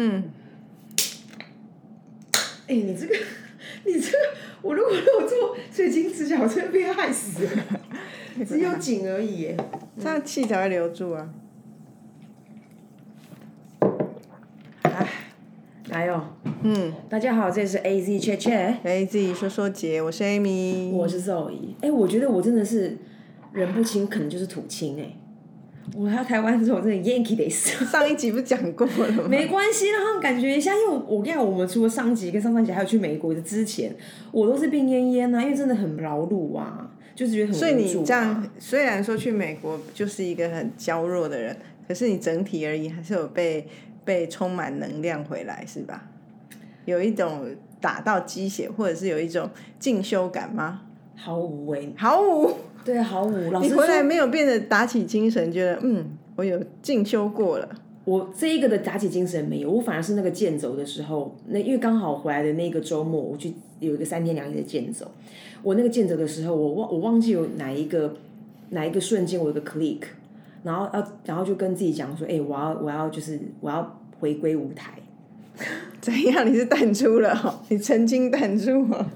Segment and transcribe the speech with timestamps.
[0.00, 0.22] 嗯，
[2.68, 3.16] 哎、你这个，
[3.84, 4.18] 你这个，
[4.62, 7.64] 我如果漏做水晶指甲，我真的被害死了。
[8.46, 9.56] 只有紧而已耶。
[10.00, 11.34] 这样气才会留住啊。
[14.82, 15.08] 哎，
[15.88, 16.28] 来哦，
[16.62, 18.54] 嗯，大家好，这里是 A Z 切切，
[18.84, 21.74] 哎，自己说说姐，我是 Amy，我是 Zoe。
[21.80, 22.96] 哎、我觉得我真的是
[23.52, 25.16] 人不清，可能就是土清哎。
[25.94, 27.84] 我来到台湾之后，我真的 Yankee 得死。
[27.86, 29.24] 上一集不是讲过了吗？
[29.28, 33.94] 没关系，让他们感觉一下，因为我我跟你讲，我们除了上集跟上上集，还有去美国的之前，
[34.32, 41.56] 我都是病恹恹啊，因为真的很劳碌啊，就是觉得很所以你这样，虽然说去美国就是一个很娇弱的人，
[41.86, 43.66] 可是你整体而言还是有被
[44.04, 46.08] 被充满能量回来，是吧？
[46.84, 47.44] 有一种
[47.80, 50.82] 打到鸡血，或者是有一种进修感吗？
[51.14, 52.54] 毫无哎、毫无，
[52.88, 53.50] 对，好无。
[53.50, 56.06] 老师，你回来没有变得打起精神，觉得嗯，
[56.36, 57.68] 我有进修过了。
[58.06, 65.10] 我这一个的打起精神没有，我反而是那个健走的时候，那因为刚好回来的那个周末，我去有一个三天两夜的健走，
[65.62, 68.14] 我那个健走的时候，我忘我忘记有哪一个
[68.70, 70.00] 哪一个瞬间我有个 click，
[70.62, 74.92] 然后要然后就跟自己讲说，哎、我要我要就是我要回归舞台。
[76.00, 76.50] 怎样？
[76.50, 77.60] 你是淡出了哦？
[77.68, 79.10] 你曾经淡出吗？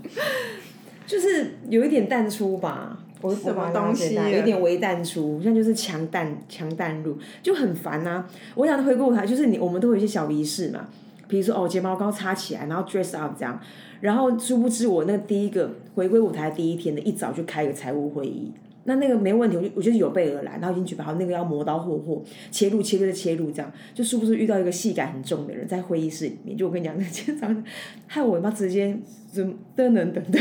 [1.07, 10.89] 就是有一点淡出吧，我什么东西有一点微淡出，现在就是强淡强淡入，就很烦呐、我想回顾舞台，就是你我们都有一些小仪式嘛，
[11.29, 13.59] 比如说哦睫毛膏擦起来，然后 dress up 这样，
[14.01, 18.53] 然后殊不知我那第一个回归舞台第一天的一早就开个财务会议。
[18.85, 23.73] 那那个没问题，我就我就是有备而来，然后已经准备好那个要磨刀霍霍，切入切入再切入，这样。
[23.95, 27.65] 就殊不知遇到一个戏感很重的人在会议室里面，就我跟你讲，那今天早上
[28.09, 28.99] 害我他妈直接
[29.33, 30.39] 就噔噔噔噔，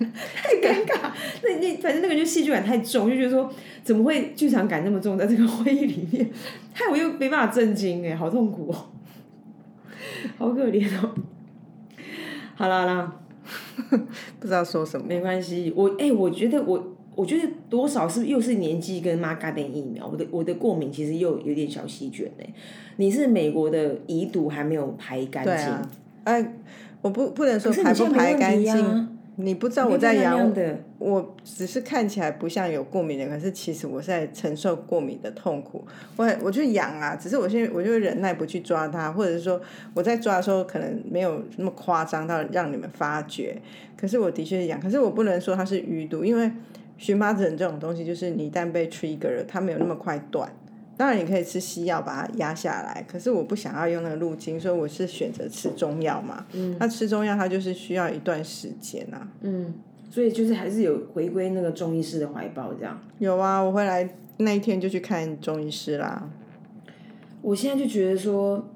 [0.34, 1.10] 太尴尬。
[1.42, 3.52] 那那反正那个就戏剧感太重，就觉得说
[3.84, 6.30] 怎么会剧场感那么重，在这个会议里面，
[6.72, 8.86] 害我又没办法震惊哎，好痛苦哦，
[10.38, 11.14] 好可怜哦。
[12.54, 13.20] 好啦好啦，
[14.38, 15.06] 不知道说什么。
[15.06, 22.46] 没关系，我哎、我觉得我我觉得多少是又是年纪跟妈嘎的疫苗，我的我的过敏其实又有点小席卷哎。
[22.96, 25.74] 你是美国的遗毒还没有排干净，
[26.24, 26.54] 哎，
[27.02, 30.52] 我不不能说排不排干净，你不知道我在养，
[30.98, 35.82] 我只是看起来不像有过敏的，可是其实我是在承受过敏的痛苦。
[36.16, 39.58] 我我就养啊，只是我现在我就忍耐不去抓它，或者是说
[39.94, 43.56] 我在抓的时候可能没有那么夸张到让你们发觉。
[43.96, 46.50] 可是我的确是养，可是我不能说它是余毒，因为
[46.98, 50.52] 荨麻疹这种东西就是你一旦被 trigger 了，它没有那么快断。
[51.00, 56.44] 当然，你可以吃西药把它压下来，可是我不想要用那个路径，所以我是选择吃中药嘛。
[56.52, 59.26] 嗯，那吃中药它就是需要一段时间啊。
[59.40, 59.72] 嗯，
[60.10, 63.00] 所以就是还是有回归那个中医师的怀抱这样。
[63.18, 64.06] 有啊，我回来
[64.36, 66.28] 那一天就去看中医师啦。
[67.40, 68.68] 我现在就觉得说，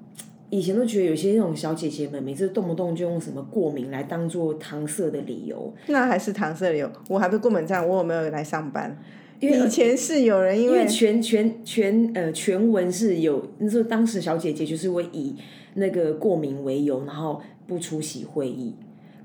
[0.49, 8.97] 以前都觉得有些那种小姐姐们，每次动不动就用什么过敏来当做搪塞的理由，那还是搪塞理由，我还不过门站，我有没有来上班？
[9.41, 15.35] 因为以前是有人因为全全全呃全文是有，那时候当时小姐姐就是会以
[15.75, 18.75] 那个过敏为由，然后不出席会议。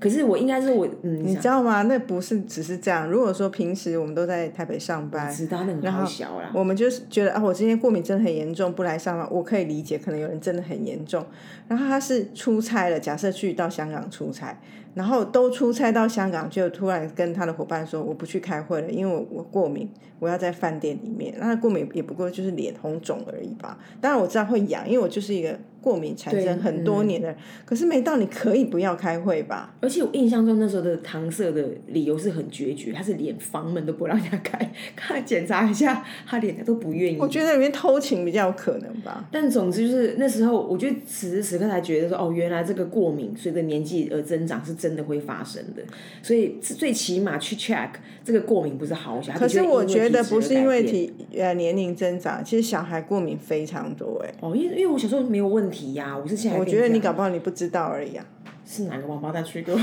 [0.00, 1.82] 可是我应该是我嗯，你知道吗？
[1.82, 3.06] 那不是只是这样。
[3.06, 6.50] 如果说平时我们都在台北上班，知道那很好小啦。
[6.54, 11.24] 我们就是觉得啊，我今天过敏真的很严重，不来上班，我可以理解，可能有人真的很严重。
[11.68, 14.58] 然后他是出差了，假设去到香港出差，
[14.94, 19.86] 然后都出差到香港，就突然跟他的伙伴说我不去开会了，因为我我过敏，
[20.18, 21.34] 我要在饭店里面。
[21.38, 23.78] 那过敏也不过就是脸红肿而已吧。
[24.00, 27.36] 当然我知道会痒，因为我就是一个过敏产生很多年的人。
[27.64, 29.74] 可是没到你可以不要开会吧？
[29.80, 37.18] 而且我印象中那时候的搪塞的理由是很决绝，他是连房门都不让人家开，看检查一下他连都不愿意。
[37.18, 39.28] 我觉得里面偷情比较有可能吧。
[39.32, 45.82] 但总之就是那时候，我觉得此时此刻才觉得说，哦，原来这个过敏随着年纪而增长是真的会发生的，
[46.22, 47.90] 所以最起码去 check
[48.24, 49.32] 这个过敏不是好小。
[49.34, 54.34] 可是我觉得不是因为体体呃年龄增长，其实小孩过敏非常多哎。
[54.40, 58.26] 哦，因为因为我小时候没有问题呀、我是现在我觉得你搞不好你不知道而已啊。
[58.66, 59.78] 是哪个王八蛋去给我？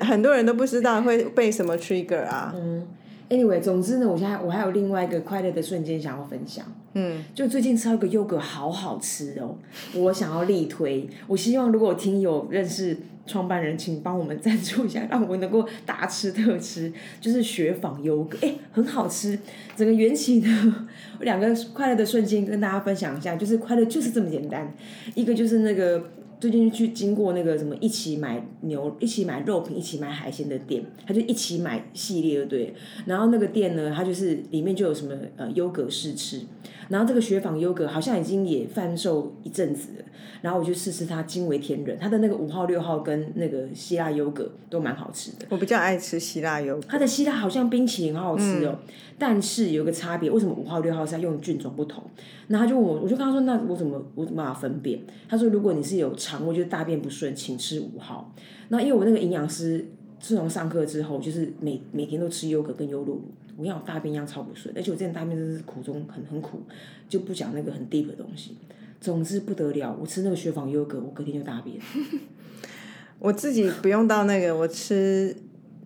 [0.00, 2.54] 很多人都不知道会被什么 trigger 啊。
[2.54, 2.86] 嗯
[3.30, 6.64] ，anyway，总之呢，我现在我还有另外一个快乐的瞬间想要分享。
[6.94, 9.56] 嗯，就最近吃到一个优格，好好吃哦！
[9.94, 12.96] 我想要力推，我希望如果我听友认识
[13.26, 16.92] 创办人，请帮我们赞助一下，让我能够大吃特吃。
[17.20, 19.38] 就是雪纺优格，哎，很好吃。
[19.76, 20.88] 整个缘起呢，
[21.20, 24.74] 两个快乐的瞬间跟大家分享一下，就是快乐就是这么简单。
[25.14, 26.10] 一个就是那个
[26.40, 32.74] 最近去经过那个什么一起买牛、一起买肉品、一起买海鲜的店，他就一起买系列，对。
[33.04, 36.40] 然后那个店呢，它就是里面就有什么呃优格试吃，
[36.88, 40.04] 然后这个雪纺优格好像已经也贩售一阵子了，
[40.40, 41.98] 然后我就试试它，惊为天人。
[42.00, 45.46] 它的那个五号、六号跟那个希腊优格都蛮好吃的。
[45.50, 48.78] 我比较爱吃希腊优格，它的希腊好像冰淇淋好好吃哦，
[49.20, 52.02] 但是有个差别，为什么五号、六号是要用菌种不同？
[52.46, 54.98] 那他就问我，我就跟他说，那我怎么我怎么分辨？
[55.28, 58.34] 他说，如果你是有肠胃就是大便不顺，请吃五号。
[58.68, 59.86] 那因为我那个营养师
[60.18, 63.22] 自从上课之后，就是每每天都吃优格跟优酪乳，
[63.58, 66.62] 我跟你讲大便一样超不顺，而且我之前大便真是苦中很很苦，
[67.06, 68.56] 就不讲那个很 deep 的东西。
[69.02, 71.76] 总之不得了，我吃那个雪纺优格，我隔天就大便。
[73.18, 75.36] 我自己不用到那个，我吃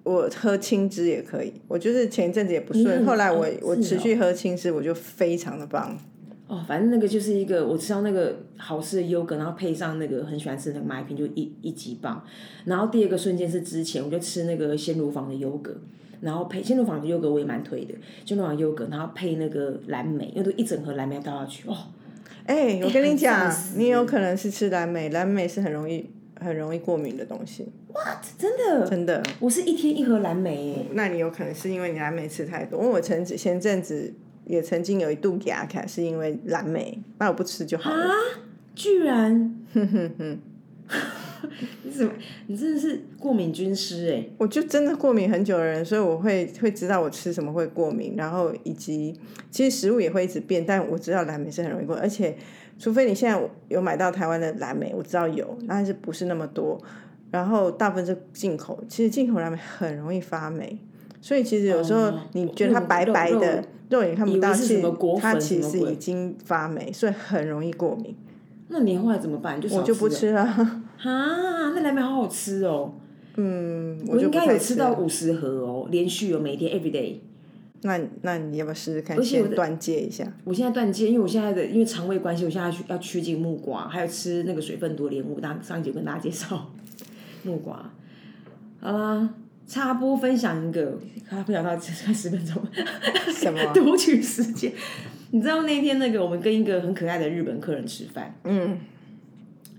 [0.05, 1.53] 我喝青汁也可以。
[1.67, 5.99] 我就是前一阵子也不顺，后来我我持续喝青汁，我就非常的棒。
[6.47, 12.23] 哦，反正那个就是一个我吃到那个好吃的优格，然后配上那个很喜欢吃的那个麦片，就一一级棒。
[12.67, 15.75] 然后第二个瞬间是之前我就吃那个鲜乳坊的优格，
[16.21, 17.95] 然后配鲜乳坊的优格我也蛮推的，
[18.27, 21.75] 鲜乳坊优格，然后配那个蓝莓，因为都一整盒蓝莓倒下去，哦，
[22.45, 26.11] 哎、我跟你讲你有可能是吃蓝莓，蓝莓是很容易
[26.45, 28.25] 很容易过敏的东西，What？
[28.39, 29.23] 真的，真的。
[29.41, 34.13] 我是一天一盒蓝莓耶，那你有可能是因为你蓝莓吃太多，因为我前前阵子
[34.47, 38.05] 也曾经有一度牙卡是因为蓝莓，那我不吃就好了。
[38.05, 38.13] 啊，
[38.75, 39.57] 居然，
[41.83, 42.13] 你怎么，
[42.47, 49.15] 你真的是过敏军师哎，我就真的过敏很久的人，所以我会会知道我吃什么会过敏，然后以及
[49.51, 52.37] 其实食物也会一直变，但我知道蓝莓是很容易过敏，而且
[52.79, 56.79] 除非你现在有买到台湾的蓝莓，我知道有，但是不是那么多，
[57.31, 60.79] 然后大部分是进口，其实进口蓝莓很容易发霉，
[61.21, 68.15] 所以其实有时候哦你觉得它白白肉的肉眼看不到，以为是其实什么果它其实已经发霉，所以很容易过敏，
[68.69, 69.61] 那你后来怎么办？
[69.61, 70.45] 就少我就不吃了。
[70.99, 71.11] 哈，
[71.75, 72.95] 那蓝莓好好吃哦。
[73.37, 77.17] 嗯，我应该有吃到五十盒哦，连续有每天 every day。
[77.87, 80.27] 那那你要不要试试看，先断戒一下？
[80.45, 85.39] 我现在断戒，因为我现在的因为肠胃关系，我现在去要趋近木瓜，还有吃那个水分多莲雾。
[85.39, 86.73] 大上一节跟大家介绍
[87.43, 87.93] 木瓜。
[88.81, 89.35] 好啦，
[89.67, 90.99] 插播分享一个，
[91.29, 92.63] 他分享到快十分钟，
[93.33, 93.61] 什么？
[93.75, 94.73] 读取时间。
[95.31, 98.79] 你知道那天那个我们跟一个很可爱的日本客人吃饭，嗯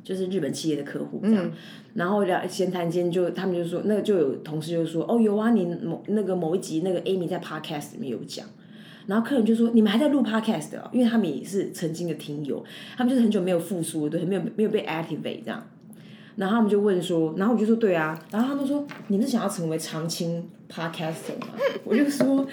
[0.06, 1.52] 就是日本企业的客户这样，
[1.96, 8.46] 然后聊闲谈间就他们就说，那个就有同事就说，哦有啊，你某那个某一集那个 Amy 在 podcast 里面有讲，
[9.08, 12.64] 然后客人就说你们还在录 podcast 的、哦，因为他们也是曾经的听友，
[12.96, 15.68] 他们就是很久没有复苏，对，没有没有被 activate 这样，
[16.36, 21.48] 然后他们就问说，然后我就说对啊，然后他们说你们是想要成为常青 podcaster 吗？
[21.84, 22.48] 我就说。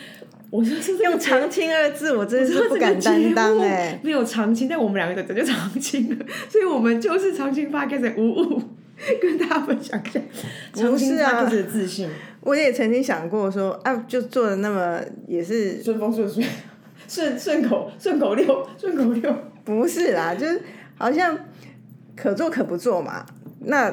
[0.52, 8.62] 我就说这个用“常青”二字，我真的是不敢担当哎、没有常青，但我们两个早就常青了，所以我们就是常青 podcast 五五，
[9.18, 10.20] 跟大家分享一下
[10.74, 12.10] 常青是啊 podcast 的自信，
[12.42, 16.44] 我也曾经想过说，啊，就做的那么也是顺风顺水，
[17.08, 19.34] 顺顺口顺口溜，顺口溜。
[19.64, 20.60] 不是啦，就是
[20.98, 21.38] 好像
[22.14, 23.24] 可做可不做嘛。
[23.60, 23.90] 那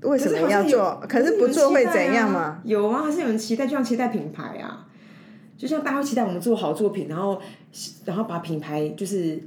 [0.00, 1.00] 为什么要做？
[1.08, 2.60] 可是不做会怎样嘛？
[2.64, 4.81] 有啊，还是有人期待，就像期待品牌啊，
[5.56, 7.40] 就像大家会期待我们做好作品，然后
[8.04, 9.40] 然后把品牌就是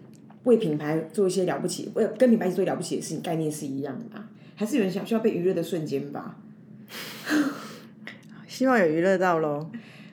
[0.46, 4.30] 为品牌做一些了不起，为跟品牌一起做了不起的事情，概念是一样的啊。
[4.56, 6.38] 还是有人想需要被娱乐的瞬间吧？
[8.48, 9.70] 希望有娱乐到喽。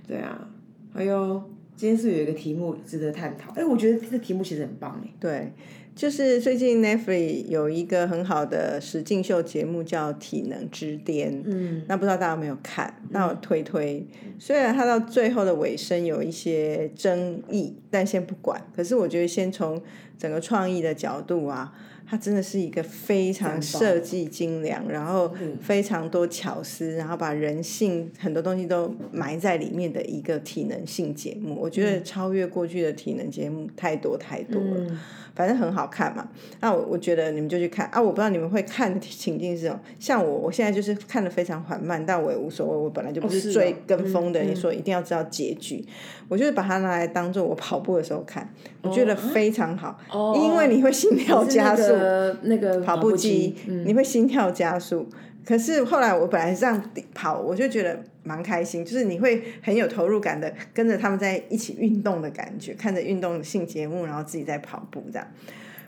[0.08, 0.48] 对啊，
[0.92, 1.40] 还有
[1.76, 5.08] 今天是有一个题目值得探讨，哎，我觉得这个题目其实很棒哎。
[5.20, 5.52] 对，
[5.94, 12.94] 就是最近 Netflix 有一个很好的实境秀节目叫《体能之巅》，嗯，那不知道大家有没有看？
[13.10, 14.06] 那我推推，
[14.38, 18.60] 虽然它到最后的尾声有一些争议，但先不管。
[18.74, 19.80] 可是我觉得先从
[20.16, 21.72] 整个创意的角度啊，
[22.06, 25.30] 它真的是一个非常设计精良，然后
[25.60, 31.54] 非常多巧思，然后把人性很多东西都埋在里面的一个体能性节目。
[31.60, 34.98] 我觉得超越过去的体能节目太多太多了。
[35.34, 36.28] 反正很好看嘛。
[36.60, 38.00] 那我我觉得你们就去看啊！
[38.00, 39.80] 我不知道你们会看的情境是什么。
[39.98, 42.76] 像我，我现在就是看的非常缓慢，但我也无所谓。
[42.76, 45.84] 我本来就不是是哦追跟风的，你说一定要知道结局，
[46.28, 51.92] 我就是把它拿来当做我跑步的时候看，我觉得非常好，哦因为你会心跳加速。
[51.92, 55.08] 那个那个跑步步机，你会心跳加速。
[55.44, 65.26] 可是后来我本来是这样跑，我就觉得蛮开心，就是你会很有投入感的跟着他们在一起运动的感觉，看着运动性节目，然后自己在跑步这样。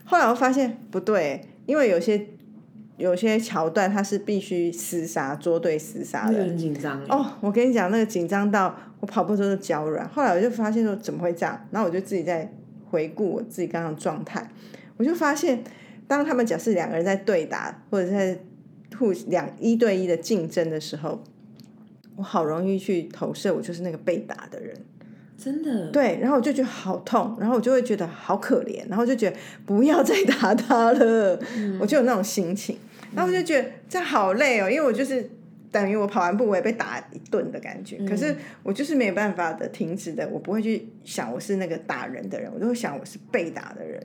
[0.04, 2.26] 后来我发现不对，因为有些
[2.96, 6.38] 有些桥段它是必须厮杀，捉对厮杀的。
[6.38, 10.08] 很紧张哦，我跟你讲，那个紧张到我跑步的时候都脚软。
[10.08, 12.52] 后来我就发现说怎么会这样，然后我就自己在
[12.90, 14.46] 回顾我自己刚刚的状态，
[14.96, 15.62] 我就发现
[16.06, 18.38] 当他们假设两个人在对打，或者在
[18.98, 21.22] 互两一对一的竞争的时候，
[22.16, 24.74] 我好容易去投射，我就是那个被打的人。
[25.36, 29.36] 真的，对，然后我就觉得好痛，然后我就会觉得好可怜，然后就觉得
[29.66, 31.38] 不要再打他了，
[31.80, 32.78] 我就有那种心情，
[33.14, 35.28] 然后我就觉得这样好累哦，因为我就是
[35.74, 44.00] 等于我跑完步我也被打一顿的感觉，可是我就是没有办法的停止的，我不会去想我是那个打人的人，我就会想我是被打的人。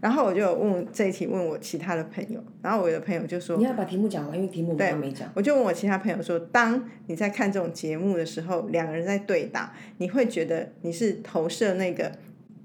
[0.00, 12.10] 然后我就问这一题，问我其他的朋友，然后我的朋友就说：“你要把题目讲完，因为题目我刚没讲。”我就问我其他朋友说：“当你在看这种节目的时候，两个人在对打，你会觉得你是投射那个？”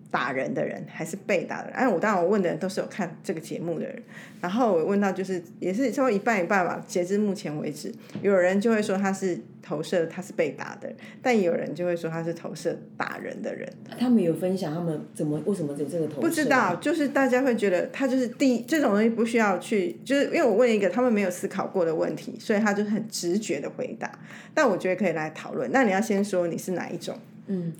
[0.09, 1.75] 打人的人还是被打的人？
[1.75, 4.03] 哎，我当然我问的人都是有看这个节目的人，
[4.41, 6.83] 然后我问到就是也是差不多一半一半吧。
[6.87, 10.89] 截至目前为止，有人就会说他是投射他是被打的，
[11.21, 13.67] 但有人就会说他是投射打人的人。
[13.99, 16.21] 他们有分享他们怎么为什么有这个投射？
[16.21, 24.09] 不知道，就是大家会觉得他就是第这种东西不需要去，就是因为我问一个他们没有思考过的问题，所以他就很直觉的回答。
[24.53, 25.69] 但我觉得可以来讨论。
[25.73, 27.17] 那你要先说你是哪一种？
[27.47, 27.73] 嗯。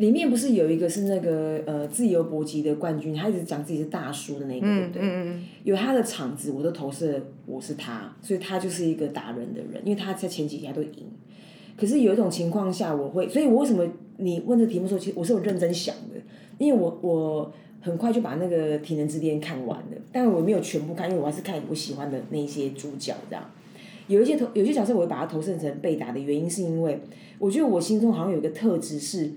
[0.00, 5.36] 里面不是有一个是那个呃自由搏击的冠军，他一直讲自己是大叔的那个，对不对？
[5.62, 11.04] 有他的场子，我都投射我是他，所以他就是一个打人的人，因为他在前几天都赢。
[11.76, 16.18] 可是有一种情况下，我会，所以我为什么你问这题目的时候，其实我是有认真想的，
[16.56, 17.52] 因为我我
[17.82, 23.44] 很快就把那个体能之巅看完了，但我没有全部看，因为我还是看我喜欢的那些主角这样。
[24.08, 26.98] 有一些投有些角色，我会把它投射成被打的原因，是因为
[27.38, 29.30] 我觉得我心中好像有一个特质是。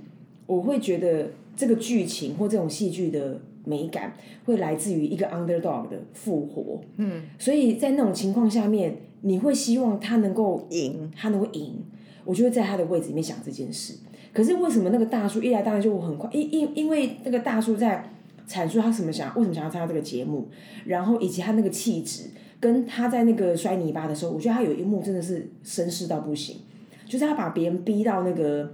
[0.56, 4.14] 我会觉得这个剧情或这种戏剧的美感
[4.46, 11.82] 会来自于一个 underdog 的复活，嗯，所以在那种情况下面，你会希望他能够赢，他能够赢，
[12.26, 13.94] 我就会在他的位置里面想这件事。
[14.34, 18.10] 可是为什么那个大叔一来当然就很快，因因因为那个大叔在
[18.48, 20.48] 阐述他什么想为什么想要参加这个节目，
[20.86, 22.26] 然后以及他那个气质，
[22.60, 26.58] 跟他在那个摔泥巴的时候，我觉得他有一幕真的是绅士到不行，
[27.06, 28.70] 就是他把别人逼到那个。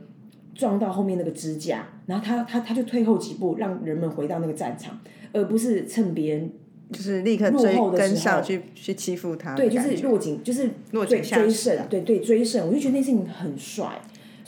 [0.55, 4.99] 撞到后面那个支架，然后他他他就退后几步，让人们回到那个战场，
[5.31, 6.51] 而不是趁别人
[6.91, 9.55] 就是立刻追跟上去去欺负他。
[9.55, 14.01] 对，就是落井就是落井追胜，对对追胜，我就觉得那事情很帅。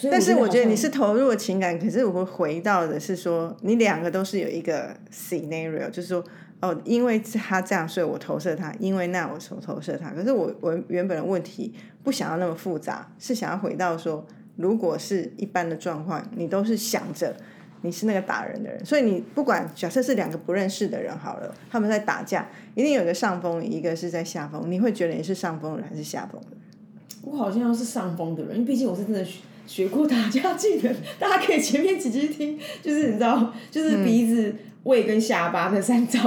[0.10, 6.24] 但是我觉得你是投入了情感，可是我会回到的是说，你两个都是有一个 scenario，就是说
[6.60, 10.10] 哦，因为他这样，所以我投射他；因为那我投投射他。
[10.10, 14.26] 可是我我原本的问题不想要那么复杂，是想要回到说。
[14.62, 17.36] 如果是一般的状况，你都是想着
[17.82, 26.60] 你是那个打人的人，所以你不管假设是两个不认识的人好了，他们在打架，一定有一个上风，一个是在下风，你会觉得你是上风人还是下风人？
[27.24, 34.54] 我好像是上风的人，因为毕竟我是真的学学过打架技能，大家可以前面几集听，就是你知道，就是鼻子、
[34.84, 36.20] 胃跟下巴那三招，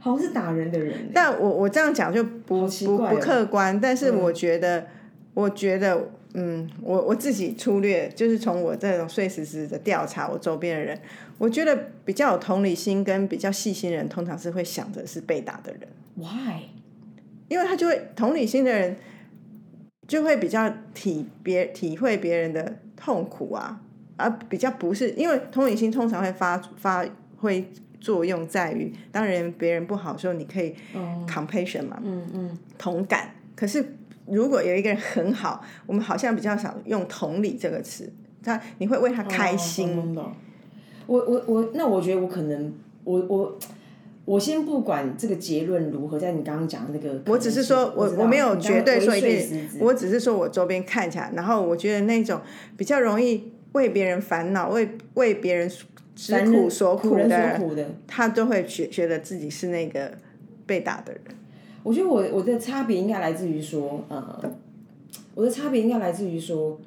[0.00, 1.10] 好像是打人的人。
[1.14, 4.86] 但我我这样讲就不不不客观，但是我觉得，
[5.32, 6.10] 我觉得。
[6.36, 11.00] 嗯，我我自己粗略就是从我这种碎石子的调查，我周边的人，
[11.38, 15.82] 我觉得比较有同理心跟比较细心人，通常是会想着是被打的人。
[16.16, 16.62] Why？
[17.46, 18.96] 因为他就会同理心的人，
[20.08, 23.80] 就会比较体别体会别人的痛苦啊，
[24.16, 27.64] 而比较不是因为同理心通常会发发挥
[28.00, 30.74] 作用在于，当人别人不好的时候，你可以
[31.28, 33.94] compassion 嘛，嗯嗯，同感，可是。
[34.26, 38.10] 如果有一个人很好，我们好像比较少用“同理”这个词，
[38.42, 40.16] 他你会为他开心。
[41.06, 42.72] 我我我，那我觉得我可能，
[43.04, 43.58] 我我
[44.24, 52.40] 我先不管这个结论如何，在你刚刚讲的那个，我只是说我我没有绝对说一定，我只是说我周边看起来，然后我觉得那种
[52.78, 55.70] 比较容易为别人烦恼、为为别人
[56.16, 57.60] 吃苦所苦的，
[58.06, 60.12] 他都会觉觉得自己是那个
[60.64, 61.22] 被打的人。
[61.84, 64.40] 我觉得我我的差别应该来自于说，呃，
[65.34, 66.80] 我的差别应该来自于说，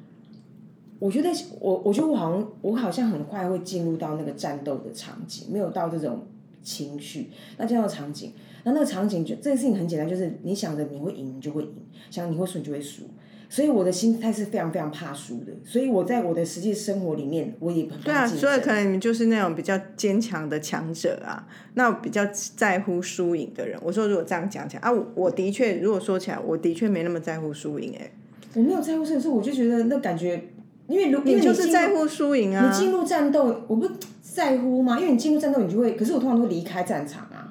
[0.98, 6.26] 我觉得我我觉得我好像我好像很快会进入到那个战斗的场景，没有到这种
[6.62, 7.30] 情绪。
[7.56, 8.32] 那这样的场景，
[8.64, 11.70] 那那个场景就这件事情很简单，就是你想着你会赢，你就会赢；
[12.10, 13.04] 想你会输，你就会输。
[13.50, 22.26] 所以我的心态是非常非常怕输的，所以我在我的实际生活里面，我也对啊，所以可能你们就是那种比较坚强的强者啊，那比较
[22.56, 23.78] 在乎输赢的人。
[23.82, 28.10] 我说如果这样讲起来啊，我的确如果说起来，我的确没那么在乎输赢哎。
[28.52, 30.50] 我没有在乎输赢，我就觉得那感觉，
[30.86, 33.88] 因为如你就是在乎输赢啊，你进入战斗，我不
[34.20, 35.00] 在乎吗？
[35.00, 37.48] 因为你进入战斗，你就会，可是我通常都会离开战场啊，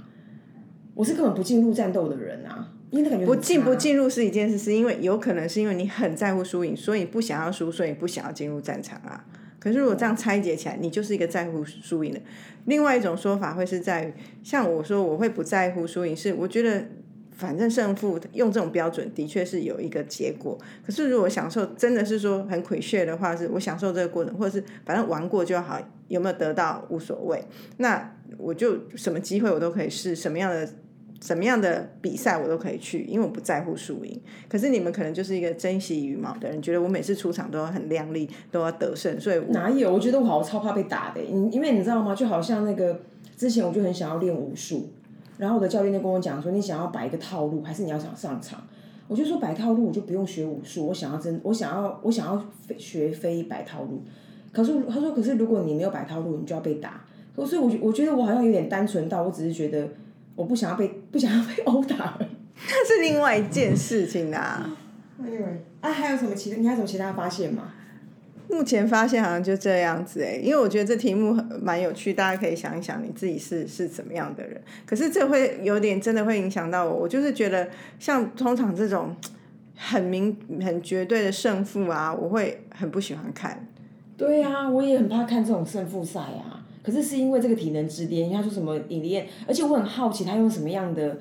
[0.93, 2.73] 我是根本不进入战斗的人啊。
[3.25, 9.25] 不进不进入是一件事，是因为有可能是因为你很在乎输赢，所以不想要输，所以不想要进入战场啊。
[9.59, 12.21] 可是如果这样拆解起来，你就是一个在乎输赢的。
[12.65, 16.85] 另外一种说法会是在于，像我说我会不在乎输赢，是我觉得
[17.35, 20.57] 反正胜负用这种标准的确是有一个结果。
[20.85, 25.77] 可是如果享受真的是说很亏血的话，是我享受这个过程，或者是反正玩过就好，
[26.07, 27.43] 有没有得到无所谓。
[27.77, 30.69] 那我就什么机会我都可以试，什么样的。
[31.19, 34.21] 什么样的比赛我都可以去，因为我不在乎输赢。
[34.47, 39.19] 可是你们可能就是一个珍惜羽毛的人，觉得我每次出场都要很亮丽，都要得胜。
[39.19, 39.91] 所以哪有？
[39.91, 41.23] 我觉得我好超怕被打的。
[41.23, 42.13] 因因为你知道吗？
[42.13, 43.01] 就好像那个
[43.35, 44.89] 之前我就很想要练武术，
[45.37, 48.61] 然后我的教练就跟我讲说：“你想要摆一个套路，还是你要想上场？”
[49.09, 52.45] 我就说：“摆套路我就不用学武术，我想要真，我想要我想要
[52.77, 54.03] 学飞摆套路。”
[54.53, 57.03] 可是他说：“可是如果你没有摆套路，你就要被打。”
[57.35, 59.87] 所以我我觉得我好像有点单纯到，我只是觉得。
[60.37, 62.17] 我不想要被不想要被殴打，
[62.69, 64.69] 那是另外一件事情啦。
[65.81, 66.57] 啊，还有什么其他？
[66.57, 67.73] 你还有什么其他发现吗？
[68.49, 74.61] 目前发现好像就这样子哎，因为我觉得这题目蛮有趣，大家可以想一想你自己是是怎么样的人。
[74.85, 77.67] 可是这会有点真的会影响到我，我就是觉得
[77.99, 79.13] 像通常这种
[79.75, 83.67] 很明很绝对的胜负啊，我会很不喜欢看。
[84.15, 86.56] 对啊，我也很怕看这种胜负赛啊。
[86.87, 91.19] 可是是因为这个体能之巅，他说什么引力链，而且我很好奇他用什么样的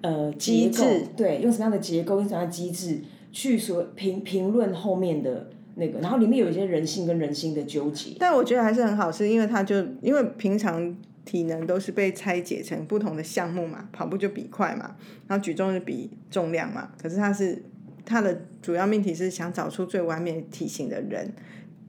[0.00, 3.00] 呃机制，对，用什么样的结构，用什么样的机制
[3.32, 8.12] 去说评评论后面的那个，然后里面有一些人性跟人心的纠结。
[8.20, 14.94] 但我觉得还是很好，是因为他就因为平常体能都是被拆解成不同的项目嘛，跑步就比快嘛，
[15.26, 17.60] 然后举重就比重量嘛，可是他是
[18.04, 21.32] 他的主要命题是想找出最完美体型的人。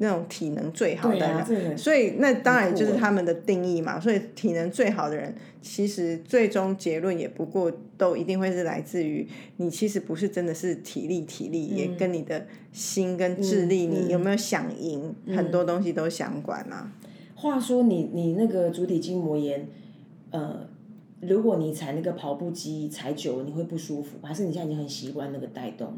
[0.01, 4.00] 那种体能最好的人，所以那当然就是他们的定义嘛。
[4.00, 9.27] 所以体能最好的人，其实最终结论也不过都一定会是来自于
[9.58, 16.94] 你其实不是真的是体力，体力也跟你的心跟智力，你有没有想赢，很多东西都相关啊。
[17.36, 19.68] 话说你你那个足底筋膜炎，
[20.32, 20.65] 呃，
[21.20, 25.94] 如果你踩那个跑步机踩久了，你会不舒服，还是你现在已经很习惯那个带动？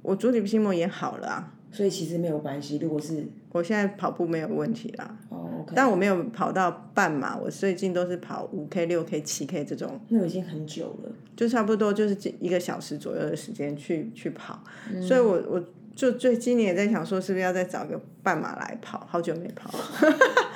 [0.00, 1.54] 我足底筋膜炎好了啊。
[1.74, 5.16] 所以其实没有关系，如果是我现在跑步没有问题啦。
[5.28, 10.00] 哦，但我没有跑到半马，我最近都是跑五 K、六 K、七 K 这种。
[10.08, 11.12] 那已经很久了。
[11.36, 14.62] 就差不多就是一个小时左右的时间去去跑，
[15.06, 15.62] 所以我我
[15.94, 19.06] 就最今年也在想说，是不是要再找个半马来跑？
[19.08, 19.70] 好久没跑。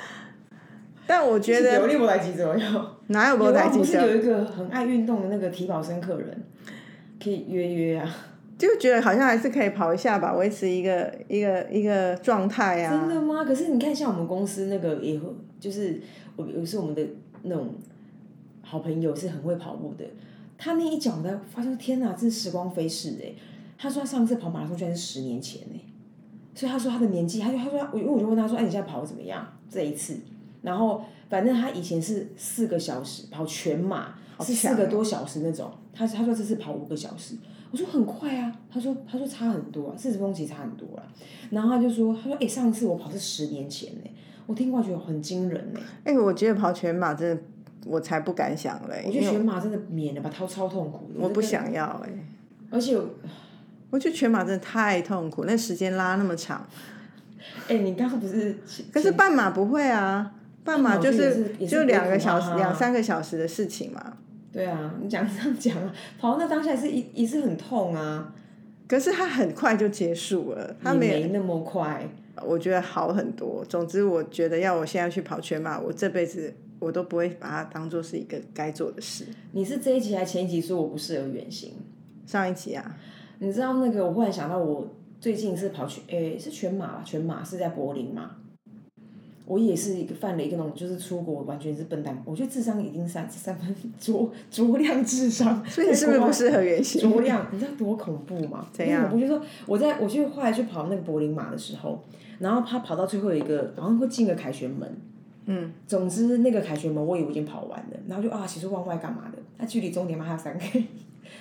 [1.05, 2.85] 但我觉得 有六百几左右。
[3.07, 3.79] 哪有六百几？
[3.79, 6.43] 不是有一个很爱运动的那个体保生客人，
[7.23, 8.15] 可以约约啊。
[8.57, 12.89] 就觉得好像还是可以跑一下吧，维持一个一个一个状态啊。
[12.89, 13.43] 真的吗？
[13.45, 16.01] 可是你看，像我们公司那个也会，就是
[16.35, 17.07] 我有是我们的
[17.43, 17.75] 那种
[18.63, 20.03] 好朋友，是很会跑步的。
[20.57, 23.31] 他那一讲的，发现天哪，这是时光飞逝哎。
[23.77, 25.79] 他说他上次跑马拉松居然是十年前哎，
[26.55, 29.47] 所以他说他的年纪，他就他说我因为我就问他说，哎，你现在跑的怎么样？
[29.69, 30.17] 这一次，
[30.63, 35.71] 然后反正他以前是四个小时跑全马，是四个多小时那种。
[35.93, 37.35] 他他说这次跑五个小时。
[37.71, 41.03] 我说很快啊，他说他说差很多啊，四十分钟其实差很多啊。
[41.49, 44.09] 然后他就说他说哎，上次我跑是十年前呢，
[44.45, 45.79] 我听过觉得很惊人呢。
[46.03, 47.43] 哎，我觉得跑全马真的
[47.85, 49.03] 我才不敢想嘞。
[49.05, 51.09] 我觉得全马真的免了吧，超超痛苦。
[51.15, 52.09] 我不想要哎。
[52.69, 52.97] 而且，
[53.89, 56.65] 我觉得全马真的太痛苦，那时间拉那么长。
[57.69, 58.57] 哎，你刚刚不是？
[58.91, 64.17] 可是半马不会啊，半马就是就两个小时、两三个小时的事情嘛。
[64.57, 68.33] 对啊，你讲这样讲啊，跑那当下是一一是很痛啊，
[68.87, 72.09] 可是它很快就结束了，它没那么快，
[72.43, 73.63] 我觉得好很多。
[73.69, 79.25] 总之，我觉得要我现在去跑全马，我这辈子我都不会把它当做是一个该做的事。
[79.51, 81.73] 你是这一集还前一集说我不适合远行？
[82.25, 82.97] 上一集啊，
[83.37, 84.91] 你知道那个我忽然想到，我
[85.21, 88.37] 最近是跑全诶是全马，全马是在柏林嘛。
[89.47, 92.21] 我也是一个犯了一个那种，就是出国完全是笨蛋。
[92.25, 96.99] 我觉得智商已经三三分卓卓量智商， 所以你是不是不适合原型？
[97.09, 98.67] 卓量，你知道多恐怖吗？
[98.73, 99.09] 怎样？
[99.11, 102.03] 我就说我在我去后来去跑那个柏林马的时候，
[102.39, 104.97] 然后他跑到最后一个，好像会进个凯旋门。
[105.45, 105.71] 嗯。
[105.87, 109.37] 总之那个凯旋门我以为已经跑完了，然后就啊，其实往外干嘛的？
[109.57, 110.83] 那距离终点嘛还有三 K，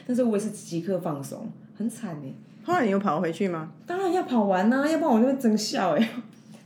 [0.06, 2.32] 但是我也是即刻放松，很惨哎。
[2.64, 3.72] 后来你又跑回去吗？
[3.86, 6.08] 当然要跑完呐，要不然我就会真笑哎。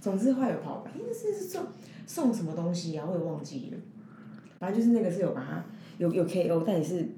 [0.00, 0.92] 总之后来有跑完。
[1.12, 1.66] 是是送
[2.06, 3.06] 送什么东西啊？
[3.08, 3.78] 我也忘记了。
[4.58, 5.64] 反正就是那个是有把它
[5.98, 7.08] 有有 KO，但也是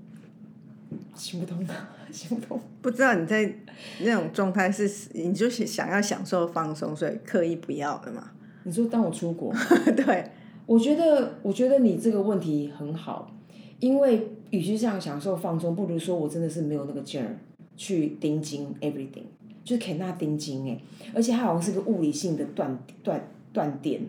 [1.15, 1.75] 行不通的，
[2.11, 2.61] 行不通。
[2.81, 3.55] 不知道你在
[4.01, 8.31] 那种状态是，你就是想要享受放松，所以刻意不要的嘛？
[8.65, 9.53] 你说当我出国？
[9.97, 10.31] 对，
[10.67, 13.35] 我觉得我觉得你这个问题很好，
[13.81, 17.37] 因为与其这样享受放松，不如说我真的是没有那个劲儿
[17.77, 19.25] 去盯紧 everything，
[19.65, 20.81] 就是肯纳丁金哎，
[21.15, 23.29] 而且它好像是个物理性的断断。
[23.55, 24.01] 断电。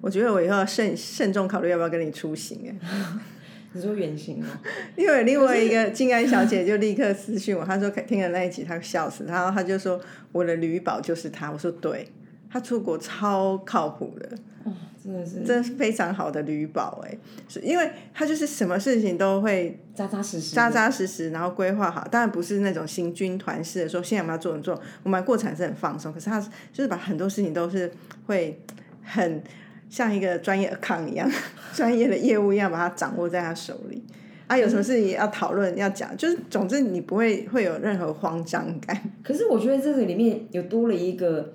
[0.00, 3.18] 我觉得我以后要慎慎重考虑要不要跟你出行哎。
[3.74, 4.46] 你说远行哦？
[4.94, 11.50] 因为另外一个静安小姐就立刻私讯我，她说听了那一集，她笑死，然后她就说我的旅保就是她。
[11.50, 12.06] 我说对，
[12.48, 22.06] 她出国超靠谱的，哦，真的是，真的是非常好的旅宝哎，是因为他就是什么事情都会扎扎实实、扎扎实实，然后规划好。
[22.10, 26.40] 当然不是那种行军团式的说，现在我们要做做，我们过程是很放松，可是他
[26.72, 27.90] 就是把很多事情都是
[28.26, 28.60] 会
[29.02, 29.42] 很。
[29.90, 31.30] 像一个专业康一样，
[31.74, 34.02] 专业的业务一样，把它掌握在他手里。
[34.46, 38.98] 啊，有什么事情要讨论、要讲，就是总之你不会会有任何慌张感。
[39.22, 41.52] 可是我觉得这个里面有多了一个，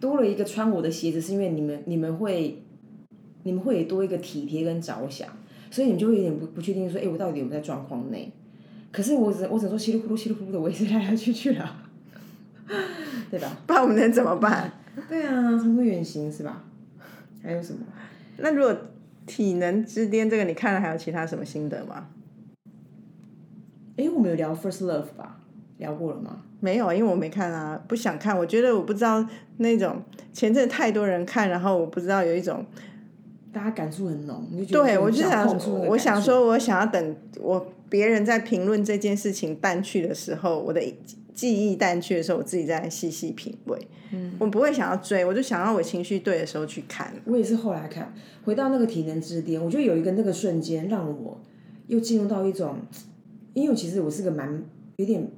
[0.00, 2.62] 多了一个穿我的鞋子，是因为你们你们会，
[3.44, 5.28] 你们会多一个体贴跟着想，
[5.70, 8.32] 所以你们就会有点不不确定说，哎，我到底有没有在状况内？
[8.90, 11.76] 可是我只我只能说稀里糊涂稀里糊涂的，我也是来来去去了，
[13.30, 13.56] 对吧？
[13.66, 14.72] 不然我们能怎么办？
[15.08, 16.64] 对啊，长途远行是吧？
[17.42, 17.80] 还有什么？
[18.38, 18.76] 那如果
[19.26, 22.08] 体能之巅这个你看了，还有其他什么心得吗？
[23.96, 25.40] 哎，我们有聊 First Love 吧？
[25.78, 26.42] 聊过了吗？
[26.60, 28.38] 没有啊，因为我没看啊，不想看。
[28.38, 29.26] 我觉得我不知道
[29.58, 30.02] 那种
[30.32, 32.64] 前阵太多人看，然后我不知道有一种
[33.54, 35.46] 大家感触很浓，你就觉得对我就想，
[35.88, 40.82] 我想说，我想要等我别人在评论这件事情淡去的时候，我的。
[41.34, 43.76] 记忆淡去的时候，我自己再细细品味。
[44.12, 47.12] 嗯，我不会想要追，我就想要我情绪对的时候去看。
[47.24, 48.14] 我也是后来看，
[48.44, 51.40] 回到那个体能之巅，我觉得有一个那个瞬间，让我
[51.88, 52.76] 又进入到一种，
[53.52, 54.62] 因为其实我是个蛮
[54.94, 55.28] 有点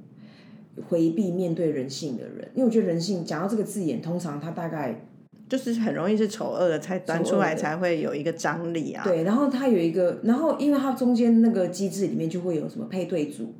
[0.87, 5.01] 回避面对人性的人，因为我觉得人性讲到这个字眼，通常它大概
[5.49, 9.03] 就是很容易是丑恶的，才端出来才会有一个张力啊。
[9.03, 13.53] 对，然后它有一个，然后因为它中间那个机制里面就会有什么配对组，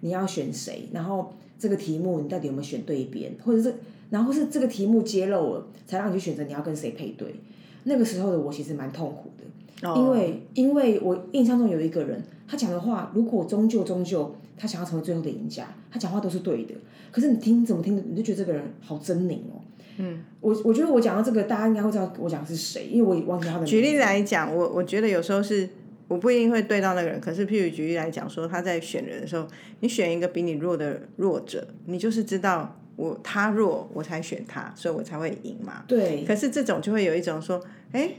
[0.00, 1.32] 你要选谁，然后。
[1.56, 3.72] 这个题目你到底有没有选对边，或者是
[4.10, 7.36] 然后是这个题目揭露了，才让你去选择你要跟谁配对。
[7.84, 16.74] 那个时候的我其实蛮痛苦的，因为因为我印象中有一个人，他讲的话如果终究终究他想要成为最后的赢家，他讲话都是对的。
[17.10, 19.62] 可是你听怎么听的，你就觉得这个人好狰狞哦。
[19.98, 23.64] 嗯，我我觉得我讲到这个，大家应该会知道我讲的是谁，因为我忘记他的。
[23.64, 25.68] 举例来讲，我我觉得有时候是。
[26.06, 29.48] 我不一定会对到那个人，可是譬如举例来讲说，他在选人的时候，
[29.80, 35.82] 你选一个比你弱的弱者，你就是知道我他弱，我才选他，所以我才会赢嘛。
[35.88, 36.22] 对。
[36.26, 37.58] 可是这种就会有一种说，
[37.92, 38.10] 哎，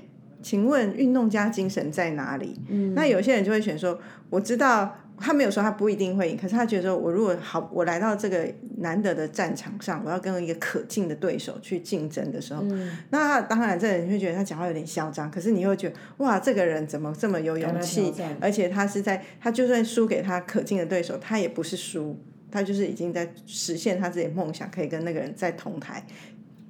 [0.41, 2.59] 请问运动家精神在哪里？
[2.69, 2.95] 嗯。
[2.95, 3.99] 那有些人就会选说，
[4.31, 4.97] 我知道。
[5.17, 8.47] 他没有说他不一定会赢，可是他觉得说，我如果好，我来到这个
[8.78, 12.63] 难得的战场上，我要跟一个可敬的对手去竞争的时候，
[13.10, 18.13] 那当然这人会觉得他讲话有点嚣张，可是你会觉得哇，这个人怎么这么有勇气？
[18.39, 22.17] 而且他是在他就算输给他可敬的对手，他也不是输，
[22.51, 26.06] 他就是已经在实现他自己的梦想，可以跟那个人在同台。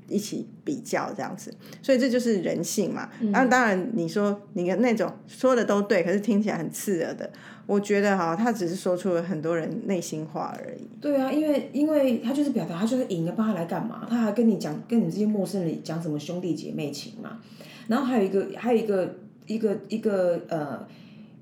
[0.07, 3.09] 一起比较这样子，所以这就是人性嘛。
[3.31, 7.29] 然后当然你说你的那种说的都对，可是听起来很刺耳的，
[7.65, 10.87] 我觉得哈，他只是说出了很多人内心话而已。
[11.01, 14.05] 对啊，因为因为他就是表达，他就是赢了，帮他来干嘛？
[14.09, 17.39] 他还跟你讲，跟你这些陌生人讲什么兄弟姐妹情嘛？
[17.87, 19.15] 然后还有一个，还有一个
[19.47, 20.87] 一个一个呃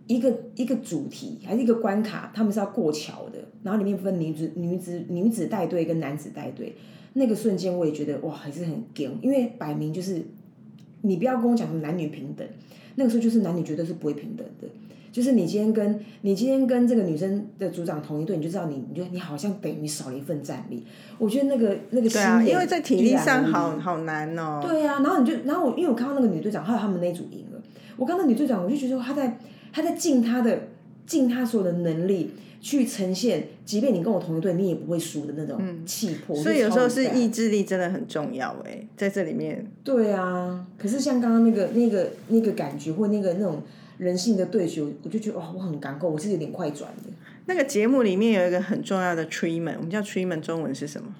[0.07, 3.39] 一个一个主题，还是一个关卡，他们是要过桥的。
[3.63, 6.75] 然后里面分女子女子女子带队跟男子带队。
[7.13, 10.21] 那个瞬间，我也觉得哇，还是很惊，因为摆明就是，
[11.01, 12.47] 你不要跟我讲什么男女平等，
[12.95, 14.67] 那个时候就是男女绝对是不会平等的，
[15.11, 20.83] 就是你今天跟你今天跟这个女生的组长同一队，你就知道你，你就你好像等于少了一份战力。
[21.19, 24.59] 我觉得那个那个心啊，因为在体力上好好难哦。
[24.61, 27.61] 对呀，然后你就，然后我因为我看到那个女队长，还有他们那一组赢了，
[27.95, 29.37] 我看到女队长，我就觉得她在
[29.71, 30.67] 她在尽她的
[31.05, 32.31] 尽她所有的能力。
[32.63, 36.33] 去呈现，即便你跟我同一队，你也不会输的那种气魄。
[36.33, 39.69] 所以有时候是意志力真的很重要哎，在这里面。
[39.83, 43.61] 对啊，可是像刚刚那个、那个、那个感觉，或那个那种
[43.97, 47.11] 人性的对决，我就觉得哇，我很感够，我是有点快转的。
[47.47, 51.13] 那个节目里面有一个很重要的 treatment，我们叫 treatment，中文是什么？